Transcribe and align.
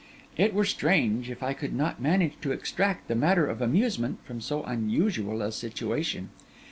It 0.35 0.55
were 0.55 0.65
strange 0.65 1.29
if 1.29 1.43
I 1.43 1.53
could 1.53 1.75
not 1.75 2.01
manage 2.01 2.33
to 2.41 2.51
extract 2.51 3.07
the 3.07 3.13
matter 3.13 3.45
of 3.45 3.61
amusement 3.61 4.17
from 4.25 4.41
so 4.41 4.63
unusual 4.63 5.43
a 5.43 5.51
situation. 5.51 6.29